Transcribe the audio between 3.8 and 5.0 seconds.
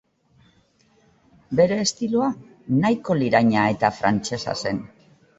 frantsesa zen.